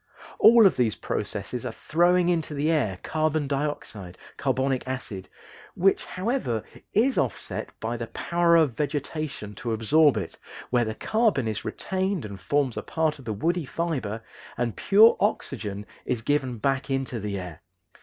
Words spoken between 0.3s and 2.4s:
All of these processes are throwing